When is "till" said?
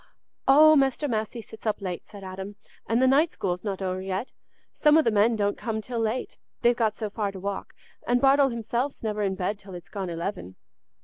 5.79-5.99, 9.59-9.75